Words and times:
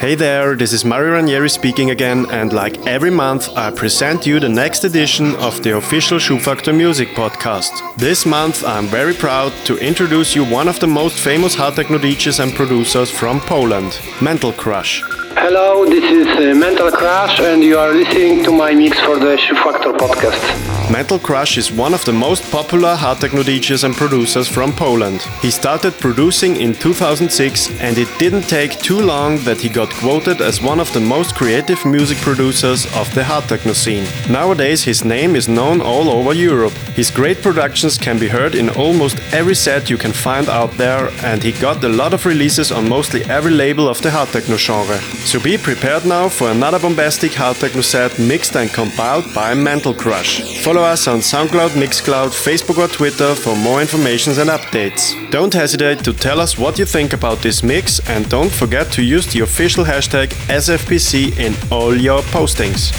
Hey 0.00 0.14
there, 0.14 0.56
this 0.56 0.72
is 0.72 0.82
Mario 0.82 1.12
Ranieri 1.12 1.50
speaking 1.50 1.90
again, 1.90 2.24
and 2.30 2.54
like 2.54 2.86
every 2.86 3.10
month, 3.10 3.50
I 3.54 3.70
present 3.70 4.24
you 4.24 4.40
the 4.40 4.48
next 4.48 4.82
edition 4.82 5.36
of 5.36 5.62
the 5.62 5.76
official 5.76 6.16
Schubfaktor 6.16 6.74
Music 6.74 7.08
podcast. 7.08 7.82
This 7.96 8.24
month, 8.24 8.64
I'm 8.64 8.86
very 8.86 9.12
proud 9.12 9.52
to 9.66 9.76
introduce 9.76 10.34
you 10.34 10.42
one 10.42 10.68
of 10.68 10.80
the 10.80 10.86
most 10.86 11.18
famous 11.20 11.54
hard 11.54 11.74
techno 11.74 11.98
DJs 11.98 12.40
and 12.42 12.54
producers 12.54 13.10
from 13.10 13.40
Poland, 13.40 14.00
Mental 14.22 14.54
Crush. 14.54 15.02
Hello, 15.36 15.84
this 15.84 16.04
is 16.10 16.26
uh, 16.28 16.58
Mental 16.58 16.90
Crush, 16.90 17.38
and 17.38 17.62
you 17.62 17.76
are 17.76 17.92
listening 17.92 18.42
to 18.44 18.52
my 18.52 18.72
mix 18.72 18.98
for 19.00 19.18
the 19.18 19.36
Schubfaktor 19.36 19.92
podcast. 19.98 20.79
Mental 20.90 21.20
Crush 21.20 21.56
is 21.56 21.70
one 21.70 21.94
of 21.94 22.04
the 22.04 22.12
most 22.12 22.42
popular 22.50 22.96
hard 22.96 23.20
techno 23.20 23.42
DJs 23.42 23.84
and 23.84 23.94
producers 23.94 24.48
from 24.48 24.72
Poland. 24.72 25.20
He 25.40 25.52
started 25.52 25.92
producing 26.00 26.56
in 26.56 26.74
2006 26.74 27.80
and 27.80 27.96
it 27.96 28.08
didn't 28.18 28.48
take 28.48 28.76
too 28.80 29.00
long 29.00 29.38
that 29.44 29.60
he 29.60 29.68
got 29.68 29.88
quoted 29.90 30.40
as 30.40 30.60
one 30.60 30.80
of 30.80 30.92
the 30.92 30.98
most 30.98 31.36
creative 31.36 31.84
music 31.86 32.18
producers 32.18 32.86
of 32.96 33.14
the 33.14 33.22
hard 33.22 33.44
techno 33.44 33.72
scene. 33.72 34.04
Nowadays 34.28 34.82
his 34.82 35.04
name 35.04 35.36
is 35.36 35.48
known 35.48 35.80
all 35.80 36.10
over 36.10 36.34
Europe. 36.34 36.74
His 36.96 37.12
great 37.12 37.40
productions 37.40 37.96
can 37.96 38.18
be 38.18 38.26
heard 38.26 38.56
in 38.56 38.68
almost 38.70 39.20
every 39.32 39.54
set 39.54 39.90
you 39.90 39.96
can 39.96 40.12
find 40.12 40.48
out 40.48 40.72
there 40.72 41.08
and 41.22 41.40
he 41.40 41.52
got 41.52 41.84
a 41.84 41.88
lot 41.88 42.14
of 42.14 42.26
releases 42.26 42.72
on 42.72 42.88
mostly 42.88 43.22
every 43.26 43.52
label 43.52 43.88
of 43.88 44.02
the 44.02 44.10
hard 44.10 44.30
techno 44.30 44.56
genre. 44.56 44.98
So 45.24 45.38
be 45.38 45.56
prepared 45.56 46.04
now 46.04 46.28
for 46.28 46.50
another 46.50 46.80
bombastic 46.80 47.32
hard 47.32 47.58
techno 47.58 47.82
set 47.82 48.18
mixed 48.18 48.56
and 48.56 48.68
compiled 48.72 49.32
by 49.32 49.54
Mental 49.54 49.94
Crush. 49.94 50.42
Follow 50.64 50.79
Follow 50.80 50.92
us 50.92 51.08
on 51.08 51.18
SoundCloud, 51.18 51.72
Mixcloud, 51.76 52.30
Facebook, 52.30 52.78
or 52.78 52.88
Twitter 52.88 53.34
for 53.34 53.54
more 53.54 53.82
information 53.82 54.32
and 54.38 54.48
updates. 54.48 55.12
Don't 55.30 55.52
hesitate 55.52 56.02
to 56.04 56.14
tell 56.14 56.40
us 56.40 56.56
what 56.56 56.78
you 56.78 56.86
think 56.86 57.12
about 57.12 57.42
this 57.42 57.62
mix 57.62 58.00
and 58.08 58.26
don't 58.30 58.50
forget 58.50 58.90
to 58.92 59.02
use 59.02 59.26
the 59.26 59.40
official 59.40 59.84
hashtag 59.84 60.28
SFPC 60.48 61.38
in 61.38 61.54
all 61.70 61.94
your 61.94 62.22
postings. 62.32 62.94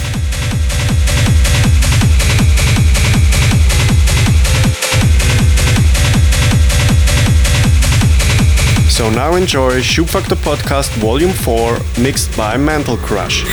So 8.88 9.10
now 9.10 9.34
enjoy 9.34 9.80
Schubfaktor 9.80 10.36
Podcast 10.36 10.90
Volume 11.00 11.32
4 11.32 11.80
mixed 11.98 12.36
by 12.36 12.56
Mental 12.56 12.96
Crush. 12.96 13.44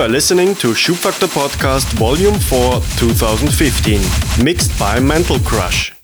You 0.00 0.06
are 0.06 0.08
listening 0.08 0.54
to 0.54 0.68
Schubfaktor 0.68 1.28
Podcast 1.28 1.92
Volume 1.98 2.38
4 2.38 2.80
2015, 2.96 4.00
mixed 4.42 4.72
by 4.78 4.98
Mental 4.98 5.38
Crush. 5.40 5.99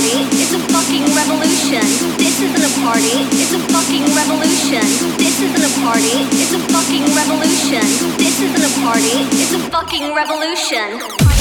party, 0.00 0.24
it's 0.40 0.52
a 0.54 0.58
fucking 0.72 1.04
revolution. 1.14 1.84
This 2.16 2.40
isn't 2.40 2.64
a 2.64 2.72
party, 2.80 3.28
it's 3.36 3.52
a 3.52 3.60
fucking 3.68 4.04
revolution. 4.16 4.80
This 5.18 5.40
isn't 5.40 5.64
a 5.64 5.72
party, 5.84 6.24
it's 6.40 6.52
a 6.54 6.60
fucking 6.72 7.04
revolution. 7.14 7.84
This 8.16 8.40
isn't 8.40 8.64
a 8.64 8.72
party, 8.80 9.28
it's 9.36 9.52
a 9.52 9.60
fucking 9.70 10.14
revolution. 10.14 11.39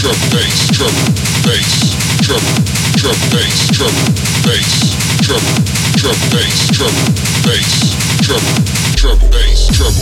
drum 0.00 0.16
bass 0.32 0.58
drum 0.72 0.96
bass 1.44 1.72
drum 2.24 2.44
drum 2.96 3.18
bass 3.32 3.58
drum 3.76 3.96
bass 4.46 4.72
drum 5.26 5.44
drum 6.00 6.18
bass 6.32 6.58
drum 6.76 6.96
bass 7.44 7.72
drum 8.24 8.44
drum 8.96 9.20
bass 9.30 9.60
drum 9.76 9.96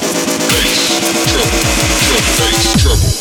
bass, 0.52 1.00
treble, 1.32 1.62
bass, 2.38 2.74
treble, 2.82 3.16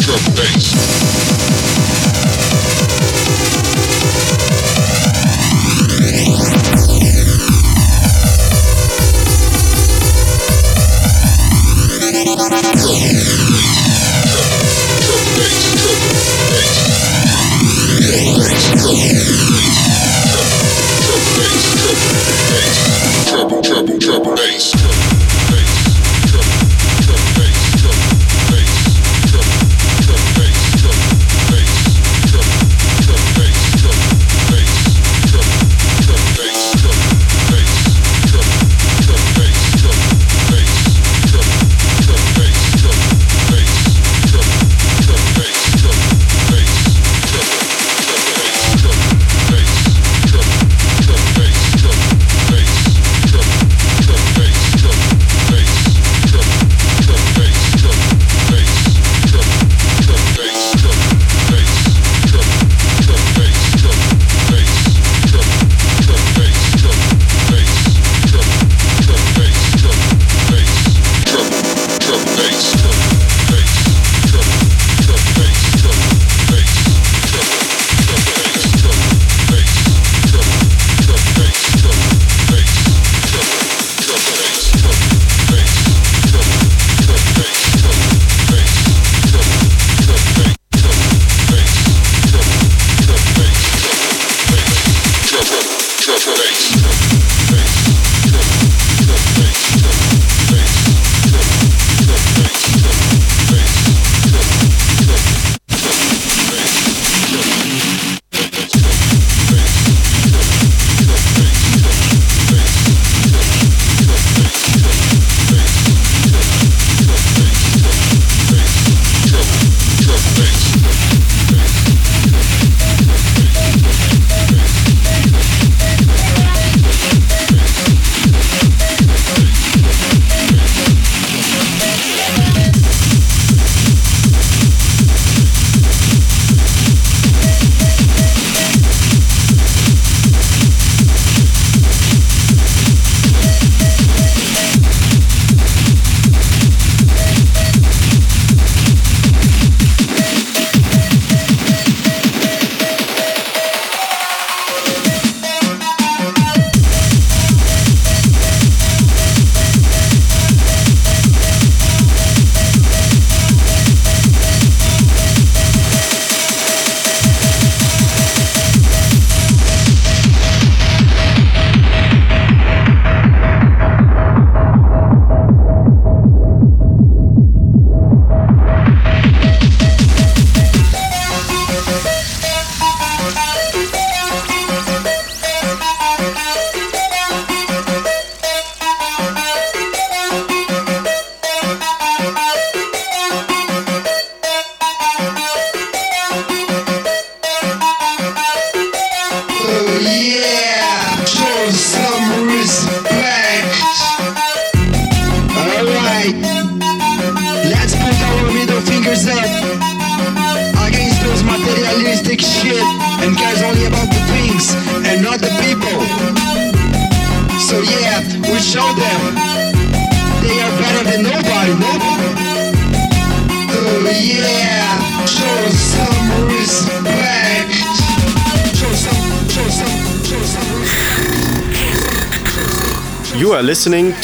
treble 0.00 0.34
bass. 0.36 1.93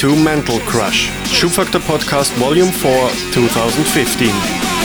to 0.00 0.16
Mental 0.16 0.58
Crush, 0.60 1.10
Schubfaktor 1.24 1.78
Podcast 1.80 2.32
Volume 2.38 2.72
4, 2.72 2.90
2015. 3.32 4.80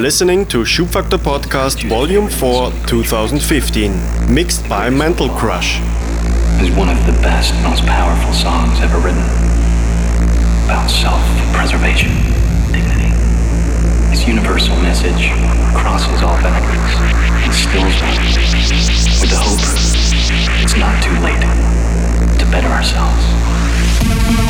Listening 0.00 0.46
to 0.46 0.64
Schubfaktor 0.64 1.18
Podcast 1.18 1.86
Volume 1.86 2.28
4 2.28 2.72
2015, 2.86 4.32
mixed 4.32 4.66
by 4.66 4.88
Mental 4.88 5.28
Crush. 5.28 5.78
Is 6.58 6.70
one 6.74 6.88
of 6.88 6.96
the 7.04 7.12
best, 7.20 7.52
most 7.62 7.84
powerful 7.84 8.32
songs 8.32 8.80
ever 8.80 8.96
written. 8.96 9.22
About 10.64 10.88
self 10.88 11.20
preservation, 11.52 12.08
dignity. 12.72 13.12
His 14.08 14.26
universal 14.26 14.76
message 14.76 15.32
crosses 15.76 16.22
all 16.22 16.40
boundaries, 16.40 16.96
instills 17.44 17.92
one 18.00 18.16
with 19.20 19.28
the 19.28 19.36
hope 19.36 19.60
it's 20.64 20.76
not 20.76 20.96
too 21.02 21.12
late 21.20 21.40
to 22.38 22.46
better 22.50 22.68
ourselves. 22.68 24.49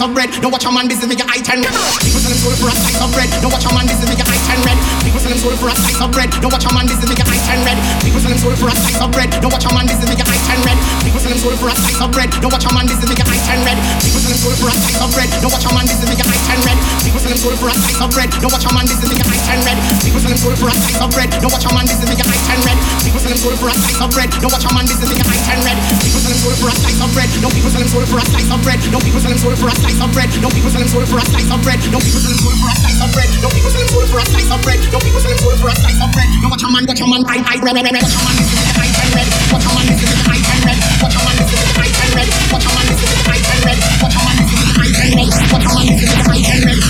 slice 0.00 0.08
of 0.08 0.14
bread. 0.16 0.30
Don't 0.40 0.52
watch 0.52 0.64
a 0.64 0.72
man 0.72 0.88
business 0.88 1.08
make 1.08 1.20
your 1.20 1.28
eye 1.28 1.44
turn 1.44 1.60
red. 1.60 1.76
People 2.00 2.20
selling 2.24 2.40
soul 2.40 2.56
for 2.56 2.72
a 2.72 2.76
slice 2.80 3.00
of 3.04 3.12
bread. 3.12 3.28
Don't 3.44 3.52
watch 3.52 3.68
a 3.68 3.72
man 3.76 3.84
business 3.84 4.08
make 4.08 4.16
your 4.16 4.28
eye 4.32 4.40
turn 4.48 4.60
red. 4.64 4.78
People 5.04 5.20
selling 5.20 5.40
soul 5.44 5.52
for 5.60 5.68
a 5.68 5.76
slice 5.76 6.00
of 6.00 6.08
bread. 6.08 6.30
Don't 6.40 6.52
watch 6.52 6.64
a 6.64 6.72
man 6.72 6.86
business 6.88 7.08
make 7.10 7.20
your 7.20 7.28
eye 7.28 7.44
turn 7.44 7.60
red. 7.68 7.76
People 8.00 8.20
selling 8.20 8.40
soul 8.40 8.56
for 8.56 8.68
a 8.72 8.76
slice 8.80 9.00
of 9.04 9.10
bread. 9.12 9.28
Don't 9.44 9.52
watch 9.52 9.66
a 9.68 9.72
man 9.76 9.84
business 9.84 10.08
make 10.08 10.20
your 10.20 10.28
eye 10.32 10.40
turn 10.48 10.60
red. 10.64 10.78
People 11.04 11.20
selling 11.20 11.40
soul 11.44 11.56
for 11.60 11.68
a 11.68 11.76
slice 11.76 12.00
of 12.00 12.10
bread. 12.16 12.30
Don't 12.40 12.52
watch 12.52 12.64
a 12.64 12.72
man 12.72 12.86
business 12.88 13.08
make 13.12 13.20
your 13.20 13.28
eye 13.28 13.44
turn 13.44 13.60
red. 13.60 13.78
People 14.00 14.20
selling 14.24 14.40
soul 14.40 14.56
for 14.56 14.68
a 14.72 14.76
slice 14.80 15.00
of 15.04 15.10
bread. 15.12 15.28
Don't 15.44 15.52
watch 15.52 15.66
a 15.68 15.70
man 15.76 15.84
business 15.84 16.08
make 16.08 16.20
your 16.20 16.28
eye 16.32 16.42
turn 16.48 16.60
red. 16.64 16.69
People 17.00 17.20
sell 17.20 17.32
them 17.32 17.40
soul 17.40 17.56
for 17.56 17.68
a 17.68 17.74
slice 17.74 18.00
of 18.00 18.10
bread. 18.12 18.28
Don't 18.40 18.52
watch 18.52 18.64
your 18.64 18.74
man 18.76 18.84
business 18.84 19.10
in 19.10 19.16
your 19.16 19.28
eyes 19.32 19.44
turn 19.48 19.60
red. 19.64 19.78
People 20.04 20.20
sell 20.20 20.30
them 20.30 20.40
soul 20.40 20.56
for 20.56 20.68
a 20.68 20.74
slice 20.76 21.00
of 21.00 21.10
bread. 21.10 21.30
Don't 21.40 21.52
watch 21.52 21.64
your 21.64 21.74
man 21.74 21.84
business 21.88 22.10
in 22.10 22.18
your 22.20 22.28
eyes 22.28 22.44
turn 22.44 22.60
red. 22.60 22.78
People 23.00 23.20
sell 23.20 23.32
them 23.32 23.40
soul 23.40 23.56
for 23.56 23.68
a 23.70 23.74
slice 23.74 24.00
of 24.00 24.10
bread. 24.12 24.30
Don't 24.40 24.52
watch 24.52 24.64
your 24.64 24.74
man 24.76 24.84
business 24.84 25.10
in 25.10 25.16
your 25.16 25.28
eyes 25.30 25.44
turn 25.48 25.60
red. 25.64 25.78
People 26.04 26.20
sell 26.20 26.32
them 26.32 26.40
soul 26.40 26.56
for 26.60 26.68
a 26.68 26.74
slice 26.76 27.00
of 27.00 27.10
bread. 27.16 27.30
No, 27.40 27.48
people 27.48 27.70
sell 27.70 27.80
them 27.80 27.90
soul 27.90 28.04
for 28.04 28.18
a 28.20 28.24
slice 28.28 28.50
of 28.50 28.60
bread. 28.60 28.80
No, 28.92 28.98
people 29.00 29.20
sell 29.20 29.32
them 29.32 29.40
soul 29.40 29.56
for 29.56 29.68
a 29.70 29.74
slice 29.80 30.00
of 30.00 30.10
bread. 30.12 30.30
No, 30.40 30.48
people 30.52 30.70
sell 30.70 30.82
them 30.82 30.90
soul 30.92 31.06
for 31.08 31.18
a 31.20 31.24
slice 31.24 31.50
of 31.50 31.60
bread. 31.64 31.80
No, 31.90 31.98
people 32.00 32.20
sell 32.20 32.32
them 32.32 32.40
soul 32.40 32.56
for 32.60 32.68
a 32.68 32.76
slice 32.76 33.00
of 33.00 33.10
bread. 33.16 33.30
No, 33.40 33.48
people 33.48 33.70
sell 33.70 33.80
them 33.80 33.90
soul 33.90 34.06
for 34.10 34.18
a 34.20 34.24
slice 34.28 34.50
of 34.50 34.60
bread. 34.60 34.80
No, 34.92 34.98
people 35.00 35.20
sell 35.20 35.32
them 35.32 35.40
soul 35.40 35.56
for 35.56 35.70
a 35.70 35.76
slice 35.80 36.00
of 36.04 36.10
bread. 36.12 36.28
Don't 36.40 36.50
watch 36.52 36.62
your 36.62 36.72
man, 36.72 36.84
watch 36.84 37.00
your 37.00 37.08
man, 37.10 37.22
I, 37.26 37.36
I, 37.40 37.56
red, 37.64 37.74
red, 37.80 37.86
red, 37.90 38.04
watch 38.04 38.12
a 38.12 38.20
man 38.20 38.36
business 38.36 38.60
in 38.60 38.68
your 38.68 38.76
eyes 38.76 38.92
turn 39.00 39.10
red. 39.16 39.28
Watch 39.50 39.64
your 39.64 39.72
man 39.72 39.86
business 39.88 40.10
in 40.10 40.18
your 40.20 40.28
eyes 40.30 40.44
turn 40.44 40.60
red. 40.68 40.78
Watch 41.00 41.14
your 41.16 41.24
man 41.24 41.34
business 41.40 41.60
in 41.60 41.68
your 41.70 41.80
eyes 41.80 41.94
turn 41.96 42.12
red. 42.12 42.28
Watch 42.50 42.64
your 42.64 42.74
man 42.76 42.86
business 42.86 43.10
in 43.10 43.16
your 43.16 43.30
eyes 43.30 43.44
turn 43.48 43.60
red. 43.64 43.78
Watch 44.00 44.14
your 44.14 44.24
man 44.26 44.36
business 44.36 44.60
in 44.60 44.68
your 44.68 44.80
eyes 44.80 44.94
turn 45.00 45.12
red. 45.16 45.28
Watch 45.50 45.64
your 45.64 45.74
man 45.74 45.86
business 45.88 46.10
in 46.10 46.20
your 46.20 46.30
eyes 46.30 46.46
turn 46.46 46.62
red. 46.68 46.89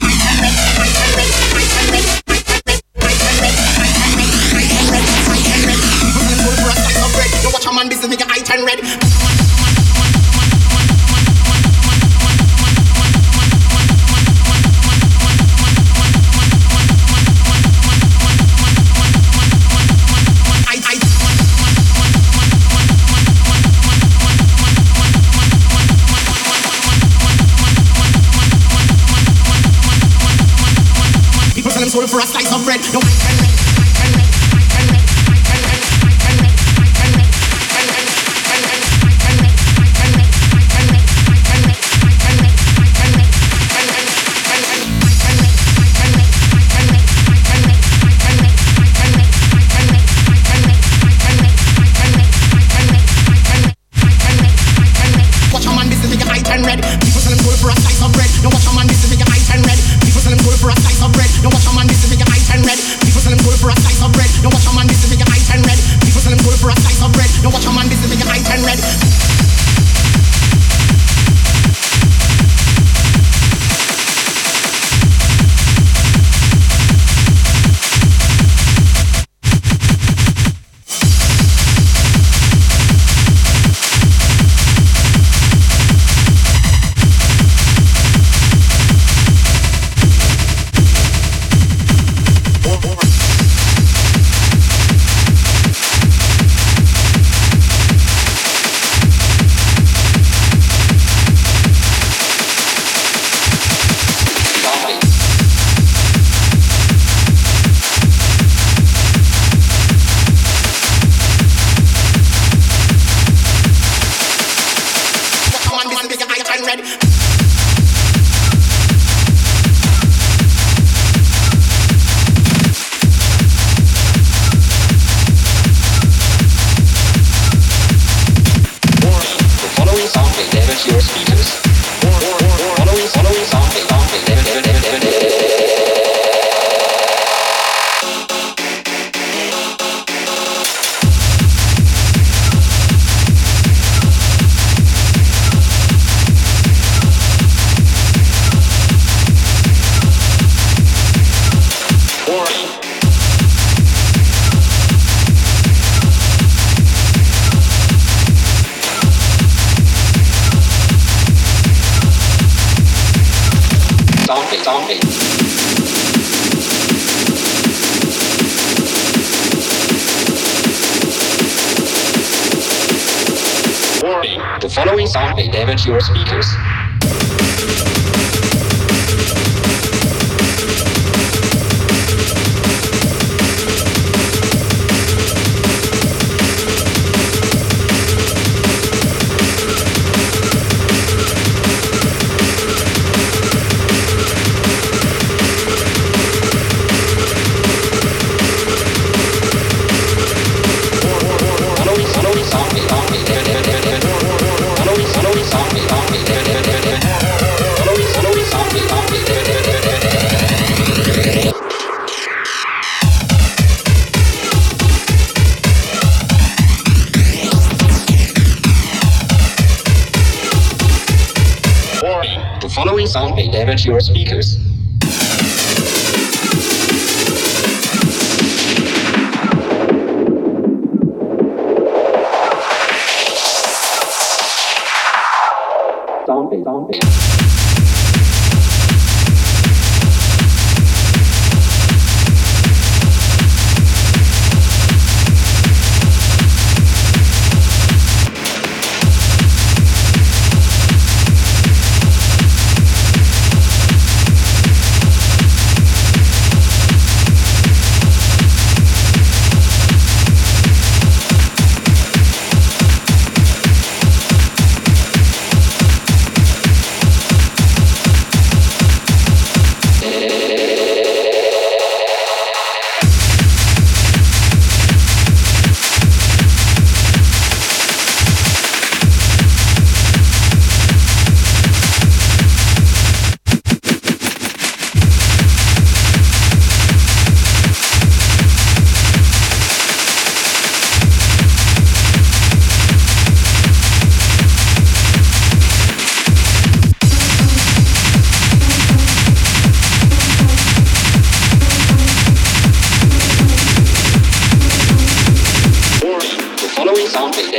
red. 32.71 32.81
Don't 32.93 33.05
make 33.05 33.30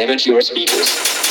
damage 0.06 0.26
your 0.26 0.40
speakers. 0.40 1.21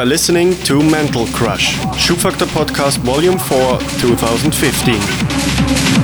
are 0.00 0.06
listening 0.06 0.54
to 0.64 0.82
Mental 0.82 1.26
Crush, 1.26 1.74
Shoe 1.98 2.16
Podcast 2.46 2.96
Volume 3.04 3.38
4, 3.38 3.78
2015. 4.00 5.99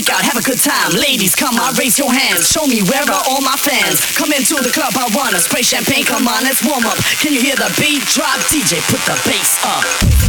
Freak 0.00 0.14
out, 0.14 0.24
have 0.24 0.36
a 0.36 0.42
good 0.42 0.58
time. 0.58 0.92
Ladies, 0.92 1.34
come 1.34 1.58
on, 1.58 1.74
raise 1.74 1.98
your 1.98 2.12
hands. 2.12 2.48
Show 2.48 2.66
me 2.66 2.82
where 2.82 3.02
are 3.02 3.22
all 3.28 3.40
my 3.40 3.56
fans. 3.56 4.00
Come 4.16 4.32
into 4.32 4.54
the 4.56 4.70
club, 4.70 4.92
I 4.96 5.08
wanna 5.14 5.38
spray 5.38 5.62
champagne. 5.62 6.04
Come 6.04 6.28
on, 6.28 6.42
let's 6.44 6.64
warm 6.64 6.86
up. 6.86 6.96
Can 7.20 7.34
you 7.34 7.40
hear 7.40 7.56
the 7.56 7.72
beat 7.78 8.02
drop? 8.06 8.38
DJ, 8.48 8.80
put 8.88 9.00
the 9.04 9.20
bass 9.28 9.58
up. 9.64 10.19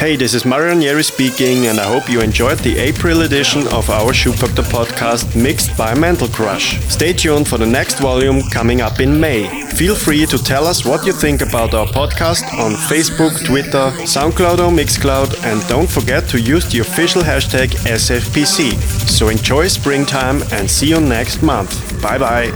Hey, 0.00 0.16
this 0.16 0.32
is 0.32 0.46
Mario 0.46 0.68
Ranieri 0.68 1.04
speaking, 1.04 1.66
and 1.66 1.78
I 1.78 1.84
hope 1.84 2.08
you 2.08 2.22
enjoyed 2.22 2.56
the 2.60 2.78
April 2.78 3.20
edition 3.20 3.68
of 3.68 3.90
our 3.90 4.12
Schubfaktor 4.14 4.64
podcast 4.64 5.36
mixed 5.36 5.76
by 5.76 5.92
Mental 5.92 6.26
Crush. 6.26 6.80
Stay 6.88 7.12
tuned 7.12 7.46
for 7.46 7.58
the 7.58 7.66
next 7.66 7.98
volume 7.98 8.40
coming 8.50 8.80
up 8.80 9.00
in 9.00 9.20
May. 9.20 9.66
Feel 9.72 9.94
free 9.94 10.24
to 10.24 10.38
tell 10.38 10.66
us 10.66 10.86
what 10.86 11.04
you 11.04 11.12
think 11.12 11.42
about 11.42 11.74
our 11.74 11.86
podcast 11.86 12.44
on 12.58 12.72
Facebook, 12.72 13.44
Twitter, 13.44 13.92
SoundCloud 14.08 14.60
or 14.60 14.72
Mixcloud, 14.72 15.44
and 15.44 15.60
don't 15.68 15.90
forget 15.90 16.26
to 16.30 16.40
use 16.40 16.64
the 16.72 16.78
official 16.78 17.20
hashtag 17.20 17.68
SFPC. 17.84 18.80
So 19.06 19.28
enjoy 19.28 19.68
springtime 19.68 20.40
and 20.50 20.70
see 20.70 20.88
you 20.88 21.00
next 21.02 21.42
month. 21.42 21.76
Bye 22.00 22.16
bye. 22.16 22.50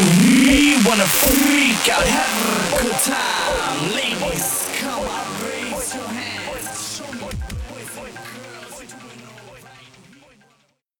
We 0.00 0.76
wanna 0.86 1.06
freak 1.06 1.88
out, 1.88 2.06
have 2.06 2.72
a 2.72 2.84
good 2.84 2.98
time. 3.02 3.37